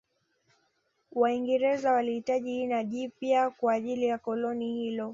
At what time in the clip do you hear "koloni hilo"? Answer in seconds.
4.17-5.09